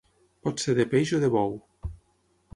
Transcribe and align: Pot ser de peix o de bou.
Pot 0.47 0.63
ser 0.63 0.75
de 0.79 0.85
peix 0.95 1.13
o 1.19 1.21
de 1.25 1.31
bou. 1.37 1.55